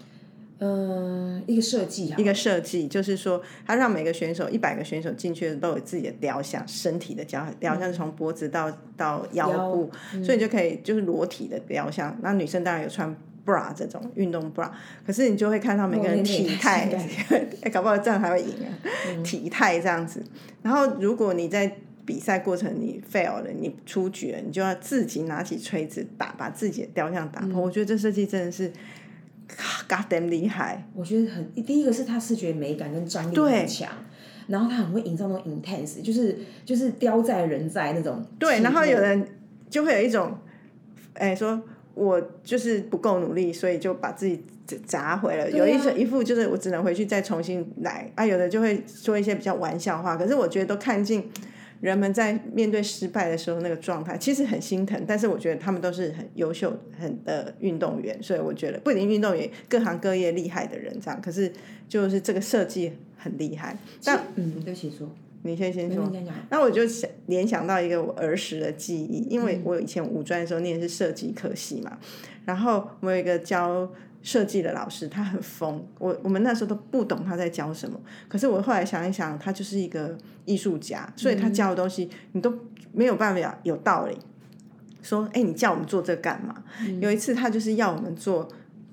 [0.65, 9.91] 嗯，一个设计，一个设计，就是说，他让每个选手一百个选手进去都有自己的雕像，身体的雕雕像，从脖子到到腰部，
[10.23, 12.17] 所以你就可以就是裸体的雕像。
[12.21, 13.13] 那女生当然有穿
[13.45, 14.69] bra 这种运动 bra，
[15.06, 16.89] 可是你就会看到每个人体 态，
[17.62, 18.71] 哎，搞不好这样还会赢啊，
[19.21, 20.23] 体态这样子。
[20.62, 27.62] 然后如果你在比赛过程你 fail 了，你出局了，你就要自己拿起锤子打，把自己的雕像打破。
[27.62, 28.71] 我觉得这设计真的是。
[29.88, 30.88] God damn 厉害！
[30.95, 33.89] 我觉得很第一个是他视觉美感跟张力很强，
[34.47, 38.25] 然后他很会营造那种 intense，就是就是雕在人在那种。
[38.39, 39.27] 对，然后有人
[39.69, 40.38] 就会有一种，
[41.13, 41.62] 哎，说
[41.93, 44.43] 我就是不够努力，所以就把自己
[44.86, 45.51] 砸回了。
[45.51, 50.17] 有一一副就是我只能回去再重新来啊，有的就会说一些比较玩笑话。
[50.17, 51.29] 可是我觉得都看尽
[51.84, 55.04] 人们在面对失败的时候那个状态，其实很心疼。
[55.06, 61.22] 但是我觉得他们都是很优秀、很的运动员，所以我觉得不仅运动员，各行各业厉害的人这样。
[61.22, 61.52] 可是
[61.89, 63.78] 就是这个设计很厉害。
[64.02, 65.10] 但嗯，对不起说。
[65.46, 66.10] 你先先说，
[66.50, 71.98] 那我就想联想到一个我儿时的记忆，因为我以前五专的时候念的是设计科系嘛，
[72.46, 73.91] 然后我有一个教
[74.23, 82.51] 设计的老师，他很疯，我我们那时候都不懂他在教什么，可是我后来想一想，他就是一个艺术家，所以他教的东西你都
[82.91, 84.17] 没有办法有道理，
[85.03, 86.63] 说哎，你叫我们做这干嘛？
[86.99, 88.49] 有一次他就是要我们做。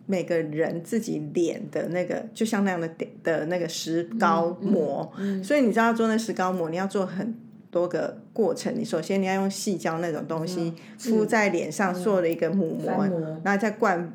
[0.06, 2.90] 每个人自己脸的那个，就像那样的
[3.22, 5.08] 的那个石膏模，
[5.40, 7.32] 所以你知道做那石膏模，你要做很
[7.70, 8.74] 多个过程。
[8.76, 13.06] 你首先你要用细胶那种东西敷在脸上，做了一个母膜，
[13.44, 14.12] 然后再灌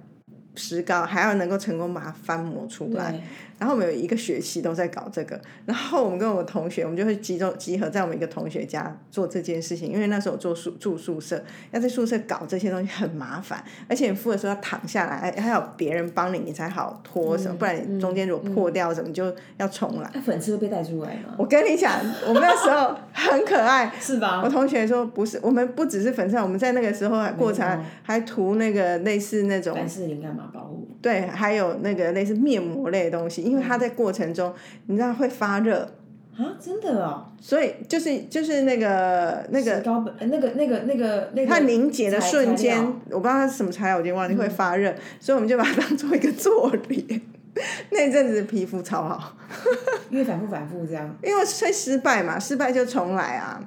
[0.56, 3.22] 石膏，还要能够成功把它翻模出来。
[3.58, 9.91] 然后我们有一个学期都在搞这个，然后我们跟我们同学，我们就会集中集合在我们一个同学家做这件事情。
[9.91, 20.10] 因为那时候住宿住宿舍，要在宿舍搞这些东西很麻烦，而且你敷的时候要躺下来， 还要别人帮你，你才好脱什么，不然你中间如果破掉什么就要重来。
[20.13, 21.36] 那粉刺会被带出来吗？
[21.38, 21.94] 我跟你讲，
[22.28, 24.41] 我们那时候很可爱，是吧？
[24.44, 29.74] 我同学说不是，我们不只是粉刺，我们在那个时候过程还涂那个类似那种。
[29.74, 30.88] 凡士林干嘛保护？
[31.02, 33.45] 对，还有那个类似面膜类的东西。
[33.46, 34.54] 因为它在过程中，
[34.88, 35.90] 你知道会发热
[36.36, 37.28] 啊，真的哦。
[37.40, 47.22] 所以就是就是那个那个高本那个那个那个那个它凝结的瞬间，我不知道它是什么材料，我已经忘记会发热，所以我们就把它当做一个坐脸。
[47.92, 49.38] 那阵子皮肤超好，
[50.10, 53.64] 因为反复反复这样，因为会失败嘛，失败就重来啊。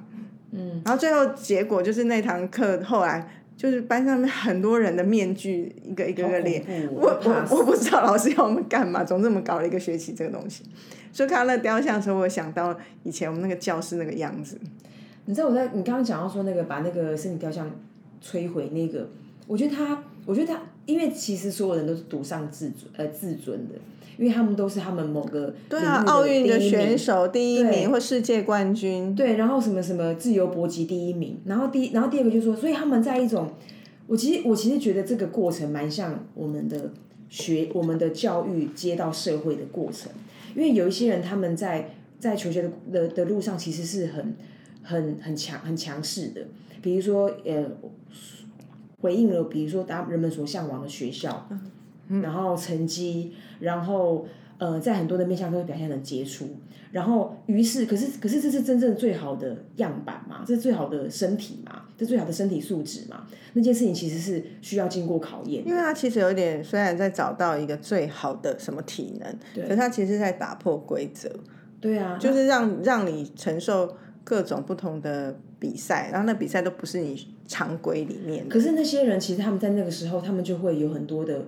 [0.51, 3.27] 嗯，然后最后结果就是那堂课后来。
[3.59, 10.63] 就是班上面很多人的面具，一个一个个脸，我我我不知道老师要我们干嘛，总这么搞了一个学期这个东西。
[11.11, 14.57] 所以看到那雕像的时候，我想到以前我们那个教室那个样子。
[15.25, 17.69] 你知道我在你刚刚讲到说那个把那个身体雕像
[18.23, 19.09] 摧毁那个，
[19.45, 23.75] 我觉得他，我觉得他，因为其实所有人都是赌上自尊呃自尊的。
[24.19, 29.15] 因为他们都是他们某个对啊，奥运的选手第一名或世界冠军。
[29.15, 33.49] 对，然后什么什么自由搏击第一名，然后第然后第二个就是说，所以他们在一种，
[34.07, 36.91] 我其实我其实觉得这个过程蛮像我们的
[37.29, 40.11] 学我们的教育接到社会的过程，
[40.53, 44.35] 因为有一些人他们在在求学的的的路上其实是很
[44.83, 46.41] 很很强很强势的，
[46.81, 47.65] 比如说呃
[48.99, 51.47] 回应了比如说当人们所向往的学校。
[52.21, 56.45] 然后成绩，然后呃，在很多的面向都会表现的杰出，
[56.91, 60.43] 然后于是，可是可是这是真正最好的样板嘛？
[60.45, 61.83] 这是最好的身体嘛？
[61.97, 63.25] 这最好的身体素质嘛？
[63.53, 71.29] 那件事情其实是需要经过考验，因为他其实有点虽然在找到一个最好的什么体能，可是他其实在打破规则。
[71.79, 73.95] 对啊，就是让让你承受
[74.25, 78.49] 各种不同的比赛，然后那比赛都不是你常规里面。
[78.49, 81.45] 可是那些人其实他们在那个时候，他们就会有很多的。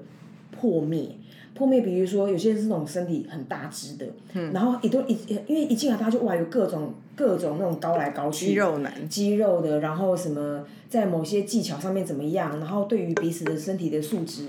[0.62, 1.10] 破灭，
[1.56, 1.82] 破灭。
[1.82, 4.06] 比如说，有些人是那种身体很大只的，
[4.54, 14.46] 然后也都一因为一进来他就哇有各种各种那种高来高去，肌肉男，肌肉的，然后什么在某些技巧上面怎么样，然后对于彼此的身体的素质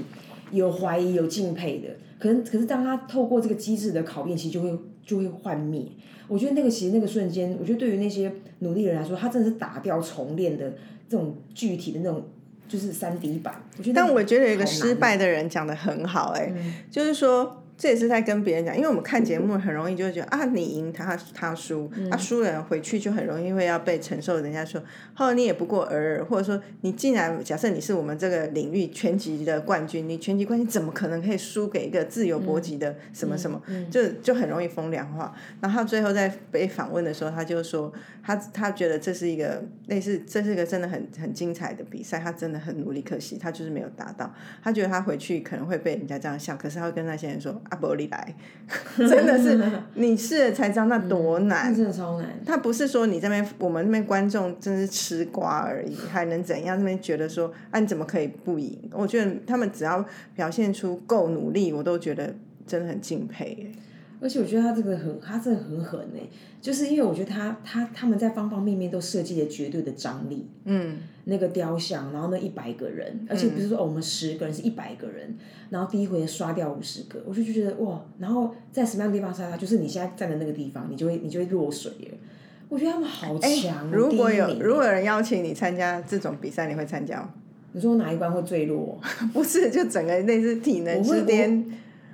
[0.50, 5.86] 有怀疑有敬佩的，可能可是当他透过这个机制的考验，其实就会就会幻灭。
[6.28, 10.74] 我觉得那个其实那个瞬间，我觉得对于那些努力人来说，他真的是打掉重练的
[11.08, 12.22] 这种具体的那种。
[12.68, 13.54] 就是三 D 版，
[13.94, 16.52] 但我觉得有一个失败的人讲的很好，哎，
[16.90, 17.61] 就是说。
[17.82, 24.80] 这也是在跟别人讲，因为我们看节目很容易就会觉得啊，你赢他他输，啊输了回去就很容易会要被承受人家说，
[25.14, 35.34] 后来你也不过尔尔，或者说你既然假设你是我们这个领域全级的冠军，你全级冠军怎么可能可以输给一个自由搏击的什么什么，就就很容易风凉话。
[35.60, 37.92] 然后最后在被访问的时候，他就说
[38.22, 44.32] 他他觉得这是一个类似这是一个真的很很精彩的比赛，他真的很努力，可惜他就是没有达到。
[44.62, 47.60] 他觉得他回去可能会被人家这样笑，可是他会跟那些人说。
[47.72, 48.34] 阿伯里来，
[48.96, 49.58] 真的是
[49.94, 52.28] 你试了才知道那多难，真的超难。
[52.44, 56.78] 他不是说你这边我们那边观众真是吃瓜而已，还能怎样？
[56.78, 58.78] 那边觉得说，啊你怎么可以不赢？
[58.92, 60.04] 我觉得他们只要
[60.36, 62.34] 表现出够努力，我都觉得
[62.66, 63.72] 真的很敬佩。
[64.20, 66.20] 而且我觉得他这个很，他真的很狠哎，
[66.62, 70.48] 就是因为我觉得他他他们在方方面面都设计了绝对的张力。
[70.64, 70.96] 嗯。
[71.24, 75.32] 那个雕像，然后那一百个人，而且不是说哦我们十个人是一百个人，
[75.70, 82.18] 然后第一回刷掉五十个，我就就觉得哇，然后在什么样的地方刷掉，就是你现在站的那个地方，你就会你就会落水了。
[82.68, 83.88] 我觉得他们好强。
[83.92, 87.32] 如果有如果有人邀请你参加这种比赛，你会参加吗？
[87.70, 89.00] 你说我哪一关会坠落？
[89.32, 91.64] 不是，就整个类似体能之巅。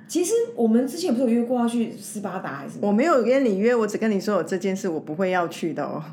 [0.09, 2.87] 其实我们之前不是有约过要去斯巴达还是什么？
[2.87, 6.03] 我没有跟你约，我只跟你说我这件事我不会要去的哦。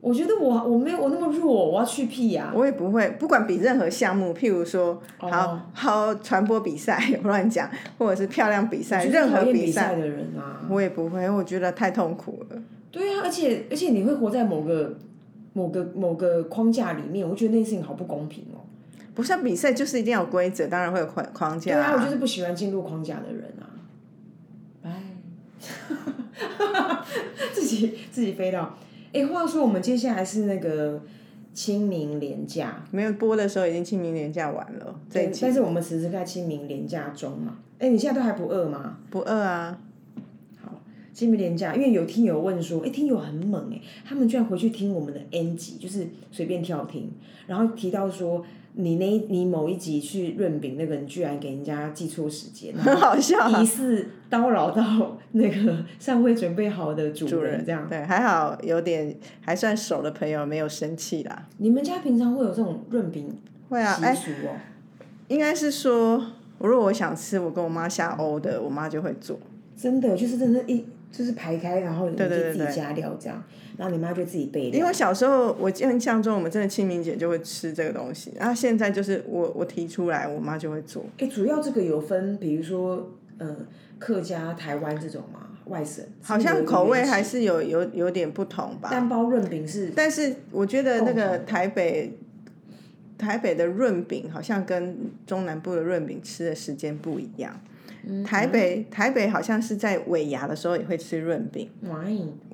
[0.00, 10.64] 我觉得我我没有我那么弱，我要去屁呀、我也不会，不管比任何项目，譬如说哦好好传播比赛，我乱讲，或者是漂亮比赛，任何比赛赛的人啊。
[10.70, 12.56] 我也不会，我觉得太痛苦了。
[12.90, 14.96] 对啊，而且而且你会活在某个
[15.52, 18.64] 某个某个框架里面，我觉得那件事情好不公平哦。
[19.18, 23.66] 不像比赛就是一定要有规则，当然会有框框架、对啊，我就是不喜欢进入框架的人啊。
[24.80, 25.02] 拜，
[27.52, 28.78] 自己自己飞到。
[29.12, 31.02] 哎，话说我们接下来是那个
[31.52, 37.58] 清明连假，没有播的时候已经清明年假完了，对，但是我们此时在清明连假中嘛。
[37.80, 38.98] 哎，你现在都还不饿吗？
[39.10, 39.76] 不饿啊。
[40.62, 40.80] 好
[41.12, 47.10] 清明连假，因为有听友问说，哎，听友很猛哎，他们居然回去听我们的 N 集，就是随便跳听，
[47.48, 48.46] 然后提到说
[48.80, 57.88] 你那你某一集去润饼那个，你居然给人家记错时间， 很好笑啊疑似叨扰到那个尚未准备好的主主人，这样。
[57.88, 61.48] 对，还好有点还算熟的朋友没有生气啦。
[61.56, 63.36] 你们家平常会有这种润饼
[63.68, 64.54] 会啊，哎、习俗哦？
[65.26, 66.24] 应该是说，
[66.58, 69.36] 如果我想吃，我跟我妈下欧的，我妈就会做。
[69.76, 73.42] 真的就是真的，一就是排开，然后你自己加料这样，
[73.78, 74.78] 然后你妈就自己备料。
[74.78, 81.06] 因为小时候我印象中，我们真的清明节就会吃这个东西，然后现在就是我我提出来，我妈就会做。
[81.18, 83.56] 哎，主要这个有分，比如说呃
[83.98, 88.90] 客家、台湾这种嘛，外省好像口味还是是有有有点不同吧。
[88.90, 92.18] 单包润饼是但是我觉得那共个台北
[93.16, 97.60] 台北的润饼好像跟中南部的润饼吃的时间不一样。
[98.06, 102.04] 嗯台北台北好像是在尾牙的时候也会吃润饼，哇，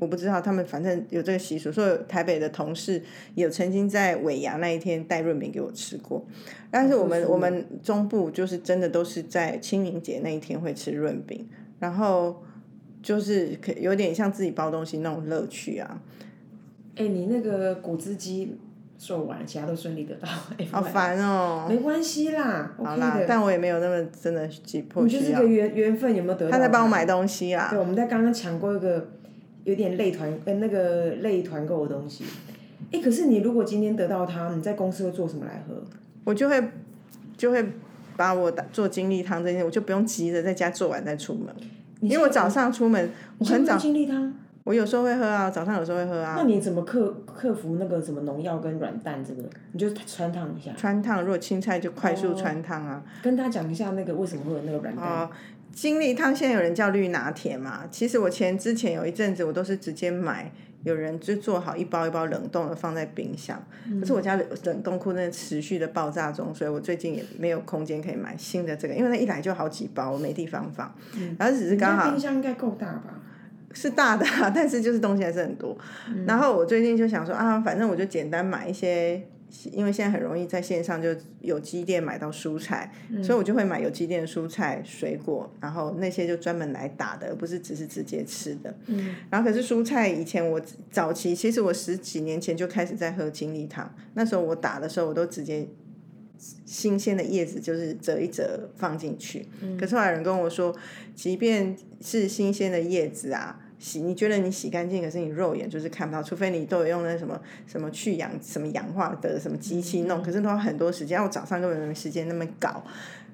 [0.01, 3.03] 我不知道他们反正有这个习俗，所以台北的同事
[3.35, 6.25] 有曾经在尾牙那一天带润饼给我吃过。
[6.71, 11.47] 但是我们、我们中部就是真的都是在清明节那一天会吃润饼，
[11.79, 12.43] 然后
[13.03, 16.03] 就是可有点像自己包东西那种乐趣啊。
[16.97, 18.57] 哎，你那个骨汁鸡
[19.07, 20.29] 做完，其他都顺利得到。
[20.57, 23.27] 哎好烦哦、没关系啦好啦，的。
[23.29, 25.47] 但我也没有那么真的急迫需要你就是个。
[25.47, 26.53] 缘缘分，有没有得到？
[26.53, 29.09] 他在帮我买东西啊对，，我们在刚刚抢过一个
[29.65, 32.25] 有点类团呃那个类团购的东西。
[32.93, 35.75] 哎，可是你如果今天得到它，你在公司会做什么来喝？
[36.25, 36.63] 我就会
[37.37, 37.63] 就会
[38.17, 41.55] 把我打做精力汤这件事，我就不用急着在家做完再出门，
[42.01, 44.33] 因为我早上出门，我很早，精力汤。
[44.65, 46.35] 我有时候会喝啊，早上有时候会喝啊。
[46.39, 49.43] 那你怎么克克服那个什么农药跟软蛋这个？
[49.73, 53.03] 你就穿烫一下，穿烫，如果青菜就快哦速穿烫啊。
[53.23, 55.05] 跟他讲一下那个为什么会有那个软蛋。
[55.05, 55.31] 哦，
[55.71, 57.83] 精力汤现在有人叫绿拿铁嘛？
[57.91, 60.51] 其实我前之前有一阵子我都是直接买，
[60.83, 63.63] 有人就做好一包一包冷冻的放在冰箱。
[64.01, 70.91] 可是我家的冷冻库那持续的爆炸中，所以我最近也没有空间可以买新的这个，因为它一来就好几包，我没地方放。
[71.39, 73.21] 然后只是刚好冰箱应该够大吧？
[73.75, 75.77] 是大的、啊， 但是就是东西还是很多。
[76.27, 79.21] 然后我最近就想说啊，反正我就简单买一些，
[79.73, 82.91] 因为现在很容易在线上就有机店买到蔬菜，
[83.23, 88.75] 所以我就会买有机店的蔬菜、水果，然后那些就专门来打的，而不是只是直接吃的。
[88.87, 90.61] 嗯然后可是蔬菜以前我
[90.91, 95.67] 早期，其实我十几年前就开始在喝精力汤，那时候我打的时候我都直接。
[96.67, 99.47] 新鲜的叶子就是折一折放进去，
[99.79, 100.75] 可是后来有人跟我说，
[101.15, 112.83] 即便是新鲜的叶子啊，洗你觉得你洗干净，可是你肉眼就是看不到，除非你都有用那什么什么去氧什么氧化的什么机器弄，可是都要很多时间，我早上根本没时间那么搞。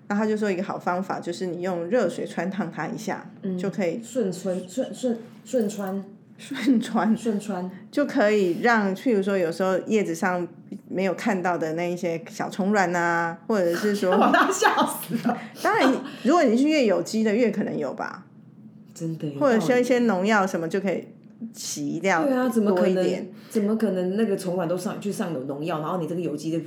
[0.09, 3.25] 然后他就说一个好方法，就是你用热水穿烫它一下，
[3.57, 6.05] 就可以顺穿顺顺顺穿
[6.37, 10.49] 顺穿， 顺穿，就可以让，譬如说有时候叶子上
[10.89, 15.39] 没有看到的那一些小虫卵啊，或者是说， 我要笑死了。
[15.63, 15.93] 当然
[16.25, 18.27] 如果你是越有机的，越可能有吧，
[19.39, 21.05] 或者像一些农药什么就可以
[21.55, 23.27] 洗掉对啊，怎么可能？
[23.49, 26.65] 怎么可能那个虫卵都上去上有农药，然后你这个有机的，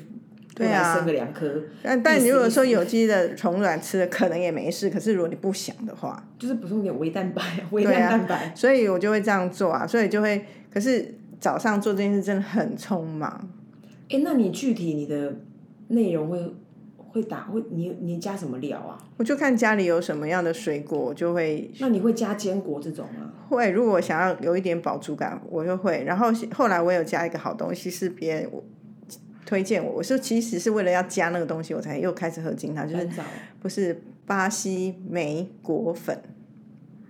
[0.53, 1.49] 对啊生个两颗，
[1.81, 7.41] 但但如果说有机的虫卵吃了可能也没事，可是如果你不想的话，就是补充点微蛋白、
[7.71, 8.51] 微蛋白。
[8.53, 13.49] 所以我就会这样做啊，所以就会，可是早上做这件事真的很匆忙。
[14.09, 15.33] 哎，那你具体你的
[15.87, 16.53] 内容会
[17.13, 18.97] 会打会你你加什么料啊？
[19.17, 23.31] 我就看家里有什么样的水果，我就会那你会加坚果这种吗？
[23.47, 23.69] 会。
[23.69, 26.03] 如果我想要有一点饱足感，我就会。
[26.03, 28.63] 然后后来我有加一个好东西，是别人我
[29.45, 33.23] 推荐我，我是其实是为了要加那个东西，我才又开始喝金汤，就是很早
[33.61, 36.19] 不是巴西莓果粉。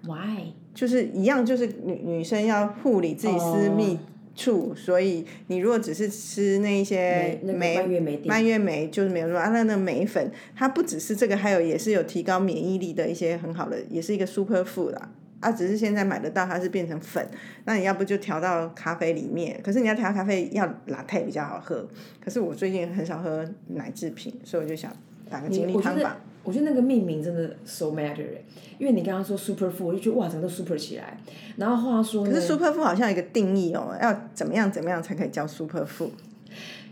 [0.06, 0.52] ，Why？
[0.74, 4.00] 就是一样，就是女女生要护理自己私密
[4.36, 15.10] 处，所以你如果只是吃那一些那个酶蔓越莓蔓越莓就是没有说啊，那那莓粉它不只是这个，还有也是有提高免疫力的一些很好的，也是一个 super food 啦。
[15.40, 17.28] 啊，只是现在买得到，它是变成粉，
[17.66, 21.86] 那你要不就调到咖啡里面，可是你要调咖啡要拿太比较好喝。
[22.24, 24.90] 可是我最近很少喝奶制品，所以我就想
[25.30, 26.18] 打个精力汤吧。
[26.44, 28.44] 我觉得那个命名真的 so matter，欸
[28.80, 31.18] 因为你刚刚说 super food，我就觉得哇，整个都 super 起来。
[31.56, 36.10] 然后话说，可是 super food 好像有一个定义哦，要怎么样怎么样才可以叫 super food？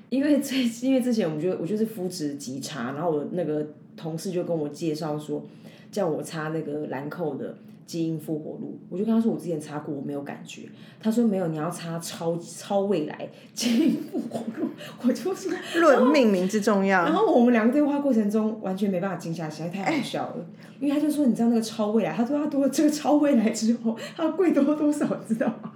[0.10, 3.66] 因为最因为之前我们就我就是肤质极差，然后我那个
[3.98, 5.44] 同事就跟我介绍说，
[5.92, 7.56] 叫我擦那个兰蔻的
[7.92, 10.62] 基因复活露，我就跟他说我之前擦过，我没有感觉。
[10.98, 14.66] 他说没有，你要擦超超未来基因复活露。
[15.02, 17.04] 我就说， 论命名之重要。
[17.04, 20.46] 然后我们两个对话过程中完全没办法静下心来，太好笑了。
[20.80, 25.74] 因为他就说，你知道那个超未来，他说他多了这个超未来之后，他贵多多少，知道吗？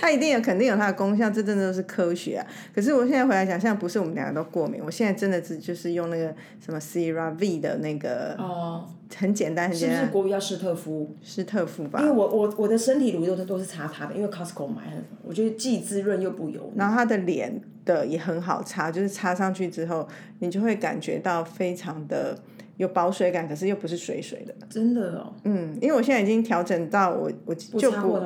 [0.00, 2.46] 它一定有，肯定有它的功效，这真的都是科学啊。
[2.74, 11.16] 可是我现在回来想，现在不是我们两个都过敏，我现在真的是就是用那个什么 CeraVe 的那个，哦，很简单很是不是国语叫施特夫？
[11.22, 12.06] 施特夫吧因。
[12.06, 16.72] 为我我我的身体乳都是都是擦它的，因为 Costco 买的，我觉得既滋润又不油。
[16.76, 20.06] 然后它的脸的也很好擦，就是擦上去之后，
[20.40, 22.36] 你就会感觉到非常的
[22.76, 24.54] 有保水感，可是又不是水水的。
[24.68, 28.18] 真的哦，嗯，因为我现在已经调整到我我就不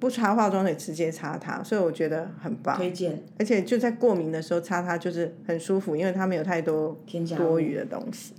[0.00, 2.76] 不擦化妆水，直接擦它，所以我觉得很棒。
[2.76, 8.32] 推荐而且就在过敏的时候擦它就是很舒服，因为它没有太多添加多余的东西。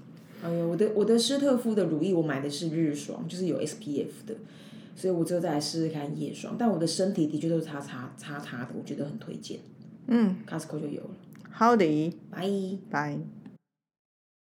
[0.43, 4.35] 哎呀，我的我的施特夫的乳液我买的是日霜，就是有 SPF 的，
[4.95, 6.55] 所以我之后再来试试看夜霜。
[6.57, 9.59] 但我的身体的确都是擦擦擦擦的，我觉得很推荐。
[10.07, 11.09] 嗯，Costco 就有了。
[11.51, 12.49] 好的，拜。
[12.89, 13.17] 拜。